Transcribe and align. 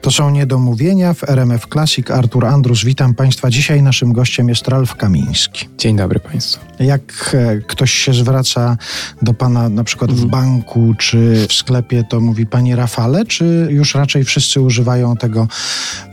To 0.00 0.10
są 0.10 0.30
niedomówienia 0.30 1.14
w 1.14 1.24
RMF 1.24 1.66
Classic. 1.66 2.10
Artur 2.10 2.46
Andrus, 2.46 2.84
witam 2.84 3.14
Państwa. 3.14 3.50
Dzisiaj 3.50 3.82
naszym 3.82 4.12
gościem 4.12 4.48
jest 4.48 4.68
Ralf 4.68 4.94
Kamiński. 4.94 5.68
Dzień 5.78 5.96
dobry 5.96 6.20
Państwu. 6.20 6.64
Jak 6.80 7.34
e, 7.34 7.58
ktoś 7.58 7.92
się 7.92 8.14
zwraca 8.14 8.76
do 9.22 9.34
Pana 9.34 9.68
na 9.68 9.84
przykład 9.84 10.12
w 10.12 10.26
banku 10.26 10.94
czy 10.98 11.46
w 11.48 11.52
sklepie, 11.52 12.04
to 12.04 12.20
mówi 12.20 12.46
Panie 12.46 12.76
Rafale, 12.76 13.24
czy 13.24 13.68
już 13.70 13.94
raczej 13.94 14.24
wszyscy 14.24 14.60
używają 14.60 15.16
tego 15.16 15.48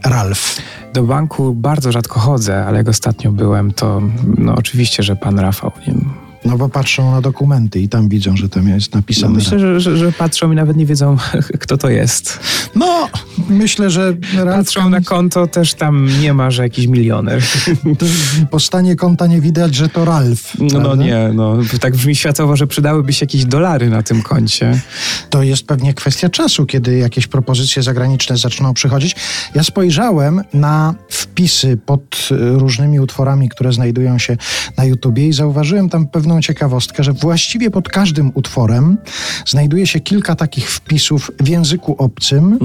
Ralf? 0.05 0.57
Do 0.93 1.04
banku 1.04 1.54
bardzo 1.54 1.91
rzadko 1.91 2.20
chodzę, 2.20 2.65
ale 2.65 2.77
jak 2.77 2.88
ostatnio 2.88 3.31
byłem, 3.31 3.73
to 3.73 4.02
no 4.38 4.55
oczywiście, 4.55 5.04
że 5.04 5.15
Pan 5.15 5.39
Rafał. 5.39 5.71
Nie, 5.88 5.93
No 6.48 6.57
bo 6.57 6.70
patrzą 6.70 7.11
na 7.11 7.21
dokumenty 7.21 7.79
i 7.79 7.89
tam 7.89 8.09
widzą, 8.09 8.38
że 8.38 8.50
tam 8.50 8.70
jest 8.70 8.93
no 8.93 8.97
napisane. 8.97 9.34
myślę, 9.34 9.59
że, 9.59 9.79
że, 9.79 9.97
że 9.97 10.11
patrzą 10.11 10.52
i 10.52 10.55
nawet 10.55 10.77
nie 10.77 10.86
wiedzą, 10.86 11.18
kto 11.61 11.77
to 11.77 11.89
jest. 11.89 12.39
No, 12.75 13.09
myślę, 13.50 13.89
że 13.89 14.14
Patrzą 14.45 14.89
na 14.89 15.01
konto, 15.01 15.47
też 15.47 15.74
tam 15.74 16.10
nie 16.21 16.33
ma, 16.33 16.51
że 16.51 16.64
jakiś 16.64 16.87
milioner. 16.87 17.43
po 18.51 18.60
stanie 18.60 18.96
konta 18.96 19.28
nie 19.28 19.42
widać, 19.42 19.75
że 19.75 19.89
to 19.89 20.06
Ralf. 20.06 20.54
No, 20.60 20.79
no 20.79 20.96
nie, 20.96 21.29
no 21.33 21.57
tak 21.82 21.96
brzmi 21.96 22.15
światowo, 22.15 22.56
że 22.56 22.68
przydałyby 22.68 23.14
się 23.14 23.23
jakieś 23.23 23.46
dolary 23.46 23.89
na 23.89 24.04
tym 24.04 24.21
koncie. 24.21 24.82
To 25.29 25.43
jest 25.43 25.68
pewnie 25.68 25.93
kwestia 25.93 26.29
czasu, 26.29 26.65
kiedy 26.65 26.97
jakieś 26.97 27.28
propozycje 27.28 27.83
zagraniczne 27.83 28.37
zaczną 28.37 28.73
przychodzić. 28.73 29.15
Ja 29.56 29.64
spojrzałem 29.64 30.42
na 30.54 30.95
wpisy 31.09 31.78
pod 31.86 32.30
y, 32.31 32.36
różnymi 32.59 33.00
utworami, 33.00 33.50
które 33.50 33.73
znajdują 33.73 34.20
się 34.20 34.38
na 34.78 34.86
YouTubie 34.86 35.28
i 35.28 35.34
zauważyłem 35.34 35.89
tam 35.89 36.08
pewną 36.08 36.42
ciekawostkę, 36.42 37.03
że 37.03 37.14
właściwie 37.14 37.72
pod 37.72 37.89
każdym 37.89 38.31
utworem 38.34 38.98
znajduje 39.45 39.88
się 39.88 40.00
kilka 40.00 40.36
takich 40.36 40.72
wpisów 40.72 41.31
w 41.39 41.48
języku 41.48 41.95
obcym, 41.98 42.59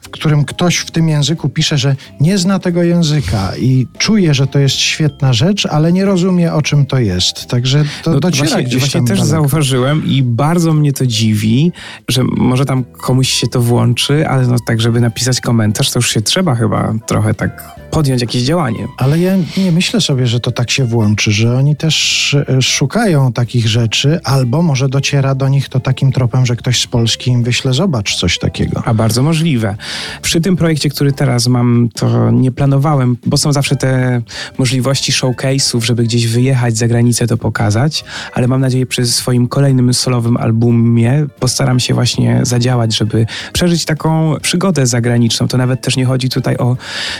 którym 0.11 0.45
ktoś 0.45 0.77
w 0.77 0.91
tym 0.91 1.09
języku 1.09 1.49
pisze, 1.49 1.77
że 1.77 1.95
nie 2.19 2.37
zna 2.37 2.59
tego 2.59 2.83
języka 2.83 3.51
i 3.59 3.87
czuje, 3.97 4.33
że 4.33 4.47
to 4.47 4.59
jest 4.59 4.75
świetna 4.75 5.33
rzecz, 5.33 5.65
ale 5.65 5.93
nie 5.93 6.05
rozumie, 6.05 6.53
o 6.53 6.61
czym 6.61 6.85
to 6.85 6.99
jest. 6.99 7.45
Także 7.45 7.83
to 8.03 8.19
dociera 8.19 8.43
No 8.43 8.49
właśnie, 8.49 8.63
gdzieś 8.63 8.79
właśnie 8.79 8.99
tam 8.99 9.07
też 9.07 9.19
daleko. 9.19 9.31
zauważyłem 9.31 10.05
i 10.05 10.23
bardzo 10.23 10.73
mnie 10.73 10.93
to 10.93 11.05
dziwi, 11.07 11.71
że 12.09 12.23
może 12.23 12.65
tam 12.65 12.83
komuś 12.83 13.29
się 13.29 13.47
to 13.47 13.61
włączy, 13.61 14.27
ale 14.27 14.47
no 14.47 14.55
tak, 14.67 14.81
żeby 14.81 15.01
napisać 15.01 15.41
komentarz, 15.41 15.91
to 15.91 15.99
już 15.99 16.13
się 16.13 16.21
trzeba 16.21 16.55
chyba 16.55 16.93
trochę 17.07 17.33
tak 17.33 17.81
podjąć 17.91 18.21
jakieś 18.21 18.41
działanie. 18.43 18.87
Ale 18.97 19.19
ja 19.19 19.33
nie 19.57 19.71
myślę 19.71 20.01
sobie, 20.01 20.27
że 20.27 20.39
to 20.39 20.51
tak 20.51 20.71
się 20.71 20.85
włączy, 20.85 21.31
że 21.31 21.57
oni 21.57 21.75
też 21.75 22.33
e, 22.49 22.61
szukają 22.61 23.33
takich 23.33 23.67
rzeczy, 23.67 24.19
albo 24.23 24.61
może 24.61 24.89
dociera 24.89 25.35
do 25.35 25.47
nich 25.47 25.69
to 25.69 25.79
takim 25.79 26.11
tropem, 26.11 26.45
że 26.45 26.55
ktoś 26.55 26.81
z 26.81 26.87
Polski 26.87 27.31
im 27.31 27.43
wyśle, 27.43 27.73
zobacz 27.73 28.15
coś 28.15 28.39
takiego. 28.39 28.81
A 28.85 28.93
bardzo 28.93 29.23
możliwe. 29.23 29.75
Przy 30.21 30.41
tym 30.41 30.57
projekcie, 30.57 30.89
który 30.89 31.11
teraz 31.11 31.47
mam, 31.47 31.89
to 31.93 32.31
nie 32.31 32.51
planowałem, 32.51 33.17
bo 33.25 33.37
są 33.37 33.53
zawsze 33.53 33.75
te 33.75 34.21
możliwości 34.57 35.11
showcase'ów, 35.11 35.83
żeby 35.83 36.03
gdzieś 36.03 36.27
wyjechać 36.27 36.77
za 36.77 36.87
granicę 36.87 37.27
to 37.27 37.37
pokazać, 37.37 38.03
ale 38.33 38.47
mam 38.47 38.61
nadzieję 38.61 38.85
przy 38.85 39.05
swoim 39.05 39.47
kolejnym 39.47 39.93
solowym 39.93 40.37
albumie 40.37 41.25
postaram 41.39 41.79
się 41.79 41.93
właśnie 41.93 42.39
zadziałać, 42.43 42.97
żeby 42.97 43.25
przeżyć 43.53 43.85
taką 43.85 44.35
przygodę 44.41 44.87
zagraniczną. 44.87 45.47
To 45.47 45.57
nawet 45.57 45.81
też 45.81 45.97
nie 45.97 46.05
chodzi 46.05 46.29
tutaj 46.29 46.57
o 46.57 46.77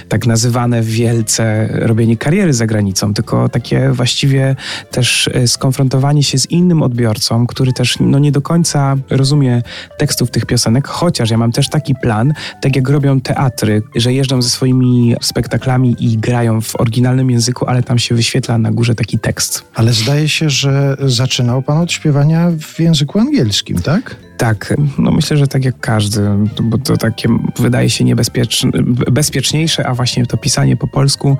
tak 0.10 0.26
nazywane 0.26 0.82
wielce 0.82 1.70
robienie 1.72 2.18
kariery 2.18 2.54
za 2.54 2.68
granicą, 2.68 3.14
tylko 3.14 3.50
takie 3.50 3.90
właściwie 3.90 4.56
też 4.92 5.30
e, 5.34 5.48
skonfrontowanie 5.48 6.24
się 6.24 6.38
z 6.38 6.52
innym 6.52 6.82
odbiorcą, 6.82 7.48
który 7.48 7.74
też 7.74 7.98
no, 8.00 8.20
nie 8.20 8.32
do 8.32 8.42
końca 8.42 8.96
rozumie 9.10 9.64
tekstów 9.98 10.32
tych 10.32 10.46
piosenek, 10.46 10.88
chociaż 10.88 11.30
ja 11.30 11.38
mam 11.38 11.52
też 11.52 11.70
taki 11.70 11.96
plan, 11.96 12.34
tak 12.62 12.71
jak 12.76 12.90
robią 12.90 13.22
teatry, 13.22 13.82
że 13.96 14.14
jeżdżą 14.14 14.42
ze 14.42 14.50
swoimi 14.50 15.16
spektaklami 15.22 15.96
i 16.00 16.18
grają 16.18 16.62
w 16.62 16.76
oryginalnym 16.76 17.32
języku, 17.32 17.66
ale 17.66 17.84
tam 17.84 18.00
się 18.00 18.16
wyświetla 18.16 18.58
na 18.58 18.72
górze 18.72 18.96
taki 18.96 19.20
tekst. 19.20 19.64
Ale 19.74 19.94
zdaje 19.94 20.30
się, 20.30 20.50
że 20.50 20.98
zaczynał 21.00 21.62
pan 21.62 21.78
od 21.78 21.92
śpiewania 21.92 22.52
w 22.60 22.80
języku 22.80 23.20
angielskim, 23.20 23.82
tak? 23.82 24.16
Tak, 24.38 24.74
no 24.98 25.12
myślę, 25.12 25.38
że 25.38 25.48
tak 25.48 25.66
jak 25.66 25.80
każdy, 25.80 26.22
bo 26.64 26.78
to 26.78 26.98
takie 26.98 27.30
wydaje 27.60 27.90
się 27.90 28.04
niebezpieczne, 28.04 28.72
bezpieczniejsze, 29.12 29.88
a 29.88 29.94
właśnie 29.94 30.26
to 30.26 30.38
pisanie 30.38 30.78
po 30.78 30.88
polsku 30.88 31.38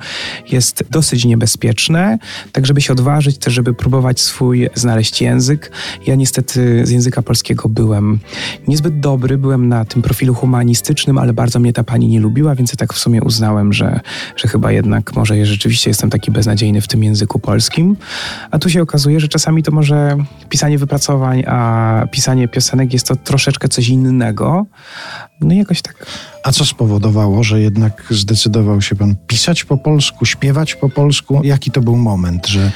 jest 0.50 0.84
dosyć 0.90 1.24
niebezpieczne, 1.24 2.18
tak 2.52 2.66
żeby 2.66 2.80
się 2.80 2.92
odważyć, 2.92 3.38
też 3.38 3.54
żeby 3.54 3.74
próbować 3.74 4.20
swój 4.20 4.68
znaleźć 4.74 5.22
język. 5.22 5.72
Ja 6.06 6.14
niestety 6.14 6.86
z 6.86 6.90
języka 6.90 7.22
polskiego 7.22 7.68
byłem 7.68 8.18
niezbyt 8.68 9.00
dobry, 9.00 9.38
byłem 9.38 9.68
na 9.68 9.84
tym 9.84 10.02
profilu 10.02 10.34
humanistycznym, 10.34 11.18
ale 11.18 11.32
bardzo 11.32 11.58
mnie 11.58 11.72
ta 11.72 11.84
pani 11.84 12.08
nie 12.08 12.20
lubiła, 12.20 12.54
więc 12.54 12.72
ja 12.72 12.76
tak 12.76 12.92
w 12.92 12.98
sumie 12.98 13.22
uznałem, 13.22 13.72
że, 13.72 14.00
że 14.36 14.48
chyba 14.48 14.72
jednak 14.72 15.16
może 15.16 15.46
rzeczywiście 15.46 15.90
jestem 15.90 16.10
taki 16.10 16.30
beznadziejny 16.30 16.80
w 16.80 16.88
tym 16.88 17.04
języku 17.04 17.38
polskim. 17.38 17.96
A 18.50 18.58
tu 18.58 18.70
się 18.70 18.82
okazuje, 18.82 19.20
że 19.20 19.28
czasami 19.28 19.62
to 19.62 19.72
może 19.72 20.16
pisanie 20.48 20.78
wypracowań, 20.78 21.42
a 21.46 22.06
pisanie 22.10 22.48
piosenek 22.48 22.81
jest 22.90 23.06
to 23.06 23.16
troszeczkę 23.16 23.68
coś 23.68 23.88
innego. 23.88 24.66
No 25.40 25.54
jakoś 25.54 25.82
tak. 25.82 26.06
A 26.44 26.52
co 26.52 26.64
spowodowało, 26.64 27.44
że 27.44 27.60
jednak 27.60 28.06
zdecydował 28.10 28.82
się 28.82 28.96
pan 28.96 29.16
pisać 29.26 29.64
po 29.64 29.76
polsku, 29.76 30.26
śpiewać 30.26 30.74
po 30.74 30.88
polsku? 30.88 31.40
Jaki 31.44 31.70
to 31.70 31.80
był 31.80 31.96
moment, 31.96 32.46
że 32.46 32.72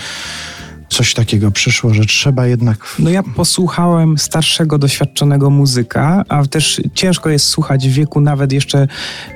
coś 0.96 1.14
takiego 1.14 1.50
przyszło, 1.50 1.94
że 1.94 2.04
trzeba 2.04 2.46
jednak 2.46 2.96
No 2.98 3.10
ja 3.10 3.22
posłuchałem 3.22 4.18
starszego, 4.18 4.78
doświadczonego 4.78 5.50
muzyka, 5.50 6.24
a 6.28 6.46
też 6.46 6.80
ciężko 6.94 7.30
jest 7.30 7.46
słuchać 7.46 7.88
w 7.88 7.92
wieku 7.92 8.20
nawet 8.20 8.52
jeszcze 8.52 8.88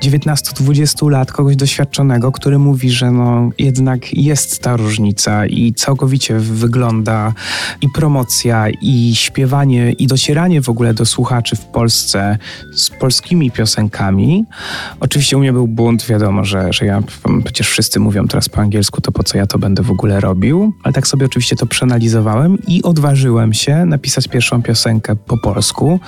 19-20 0.02 1.10
lat 1.10 1.32
kogoś 1.32 1.56
doświadczonego, 1.56 2.32
który 2.32 2.58
mówi, 2.58 2.90
że 2.90 3.10
no 3.10 3.50
jednak 3.58 4.14
jest 4.14 4.62
ta 4.62 4.76
różnica 4.76 5.46
i 5.46 5.72
całkowicie 5.72 6.38
wygląda 6.38 7.32
i 7.80 7.88
promocja, 7.94 8.66
i 8.82 9.14
śpiewanie, 9.14 9.92
i 9.92 10.06
docieranie 10.06 10.62
w 10.62 10.68
ogóle 10.68 10.94
do 10.94 11.06
słuchaczy 11.06 11.56
w 11.56 11.64
Polsce 11.64 12.38
z 12.74 12.90
polskimi 12.90 13.50
piosenkami. 13.50 14.44
Oczywiście 15.00 15.36
u 15.36 15.40
mnie 15.40 15.52
był 15.52 15.68
bunt, 15.68 16.06
wiadomo, 16.06 16.44
że, 16.44 16.72
że 16.72 16.86
ja 16.86 17.02
przecież 17.44 17.68
wszyscy 17.68 18.00
mówią 18.00 18.28
teraz 18.28 18.48
po 18.48 18.60
angielsku, 18.60 19.00
to 19.00 19.12
po 19.12 19.22
co 19.22 19.38
ja 19.38 19.46
to 19.46 19.58
będę 19.58 19.82
w 19.82 19.90
ogóle 19.90 20.20
robił, 20.20 20.72
ale 20.82 20.92
tak 20.92 21.06
sobie 21.06 21.26
oczywiście 21.26 21.49
to 21.56 21.66
przeanalizowałem 21.66 22.58
i 22.66 22.82
odważyłem 22.82 23.52
się 23.52 23.86
napisać 23.86 24.28
pierwszą 24.28 24.62
piosenkę 24.62 25.16
po 25.16 25.38
polsku. 25.38 26.00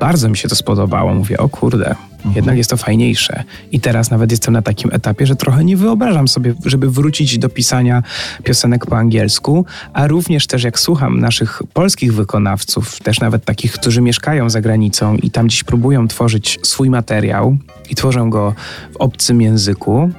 Bardzo 0.00 0.28
mi 0.28 0.36
się 0.36 0.48
to 0.48 0.56
spodobało. 0.56 1.14
Mówię, 1.14 1.38
o 1.38 1.48
kurde, 1.48 1.94
jednak 2.34 2.56
jest 2.56 2.70
to 2.70 2.76
fajniejsze. 2.76 3.44
I 3.72 3.80
teraz 3.80 4.10
nawet 4.10 4.30
jestem 4.30 4.54
na 4.54 4.62
takim 4.62 4.90
etapie, 4.92 5.26
że 5.26 5.36
trochę 5.36 5.64
nie 5.64 5.76
wyobrażam 5.76 6.28
sobie, 6.28 6.54
żeby 6.64 6.90
wrócić 6.90 7.38
do 7.38 7.48
pisania 7.48 8.02
piosenek 8.44 8.86
po 8.86 8.96
angielsku, 8.96 9.66
a 9.92 10.06
również 10.06 10.46
też 10.46 10.62
jak 10.62 10.78
słucham 10.78 11.20
naszych 11.20 11.62
polskich 11.72 12.14
wykonawców, 12.14 13.00
też 13.00 13.20
nawet 13.20 13.44
takich, 13.44 13.72
którzy 13.72 14.00
mieszkają 14.00 14.50
za 14.50 14.60
granicą 14.60 15.16
i 15.16 15.30
tam 15.30 15.46
gdzieś 15.46 15.64
próbują 15.64 16.08
tworzyć 16.08 16.58
swój 16.62 16.90
materiał 16.90 17.56
i 17.90 17.94
tworzą 17.94 18.30
go 18.30 18.54
w 18.92 18.96
obcym 18.96 19.42
języku, 19.42 20.10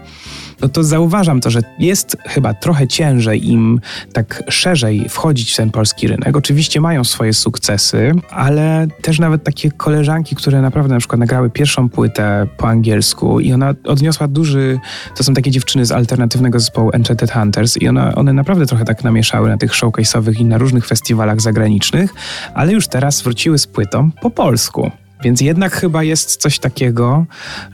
no 0.61 0.69
to 0.69 0.83
zauważam 0.83 1.41
to, 1.41 1.49
że 1.49 1.61
jest 1.79 2.17
chyba 2.27 2.53
trochę 2.53 2.87
ciężej 2.87 3.49
im 3.51 3.81
tak 4.13 4.43
szerzej 4.49 5.09
wchodzić 5.09 5.53
w 5.53 5.55
ten 5.55 5.71
polski 5.71 6.07
rynek. 6.07 6.37
Oczywiście 6.37 6.81
mają 6.81 7.03
swoje 7.03 7.33
sukcesy, 7.33 8.11
ale 8.29 8.87
też 9.01 9.19
nawet 9.19 9.43
takie 9.43 9.71
koleżanki, 9.71 10.35
które 10.35 10.61
naprawdę 10.61 10.93
na 10.93 10.99
przykład 10.99 11.19
nagrały 11.19 11.49
pierwszą 11.49 11.89
płytę 11.89 12.47
po 12.57 12.67
angielsku 12.67 13.39
i 13.39 13.53
ona 13.53 13.73
odniosła 13.83 14.27
duży, 14.27 14.79
to 15.15 15.23
są 15.23 15.33
takie 15.33 15.51
dziewczyny 15.51 15.85
z 15.85 15.91
alternatywnego 15.91 16.59
zespołu 16.59 16.89
Enchanted 16.93 17.31
Hunters 17.31 17.77
i 17.77 17.87
ona, 17.87 18.15
one 18.15 18.33
naprawdę 18.33 18.65
trochę 18.65 18.85
tak 18.85 19.03
namieszały 19.03 19.49
na 19.49 19.57
tych 19.57 19.71
showcase'owych 19.71 20.39
i 20.39 20.45
na 20.45 20.57
różnych 20.57 20.87
festiwalach 20.87 21.41
zagranicznych, 21.41 22.13
ale 22.53 22.73
już 22.73 22.87
teraz 22.87 23.21
wróciły 23.21 23.57
z 23.57 23.67
płytą 23.67 24.11
po 24.21 24.29
polsku. 24.29 24.91
Więc 25.25 25.41
jednak 25.41 25.75
chyba 25.75 26.03
jest 26.03 26.35
coś 26.35 26.59
takiego, 26.59 27.25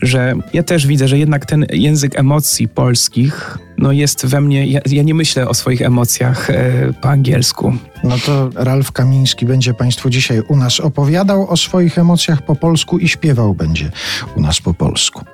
że 0.01 0.33
ja 0.53 0.63
też 0.63 0.87
widzę, 0.87 1.07
że 1.07 1.17
jednak 1.17 1.45
ten 1.45 1.65
język 1.69 2.19
emocji 2.19 2.67
polskich 2.67 3.57
no 3.77 3.91
jest 3.91 4.25
we 4.25 4.41
mnie. 4.41 4.67
Ja, 4.67 4.79
ja 4.85 5.03
nie 5.03 5.13
myślę 5.13 5.47
o 5.47 5.53
swoich 5.53 5.81
emocjach 5.81 6.49
e, 6.49 6.93
po 7.01 7.09
angielsku. 7.09 7.73
No 8.03 8.15
to 8.25 8.49
Ralf 8.55 8.91
Kamiński 8.91 9.45
będzie 9.45 9.73
Państwu 9.73 10.09
dzisiaj 10.09 10.41
u 10.47 10.55
nas 10.55 10.79
opowiadał 10.79 11.49
o 11.49 11.57
swoich 11.57 11.97
emocjach 11.97 12.41
po 12.45 12.55
polsku 12.55 12.97
i 12.97 13.07
śpiewał 13.07 13.53
będzie 13.53 13.91
u 14.35 14.41
nas 14.41 14.61
po 14.61 14.73
polsku. 14.73 15.25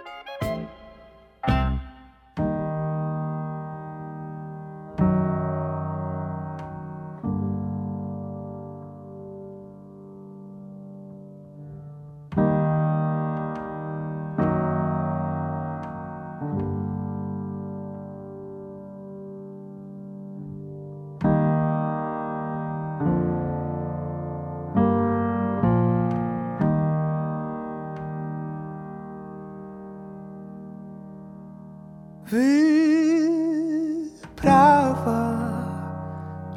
Wyprawa 32.29 34.17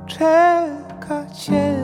czeka 0.07 1.27
cię. 1.27 1.77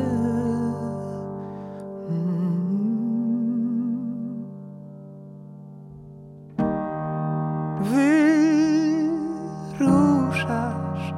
Wyruszasz, 9.79 11.15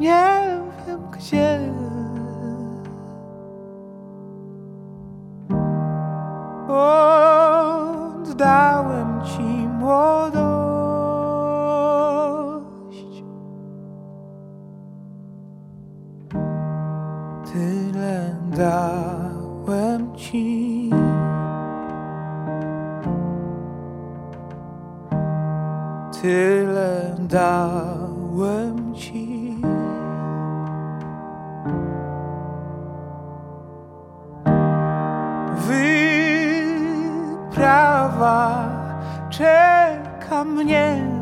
nie 0.00 0.58
wiem 0.86 1.00
gdzie. 1.10 1.58
Oddałem 8.28 9.20
ci 9.24 9.68
młodość. 9.68 10.41
Tyle 26.22 27.16
dałem 27.18 28.94
ci. 28.94 29.56
Wyprawa 37.66 38.68
czeka 39.30 40.44
mnie. 40.44 41.21